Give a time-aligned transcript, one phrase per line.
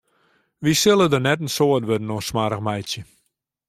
[0.63, 3.01] Wy sille der net in soad wurden oan smoarch meitsje.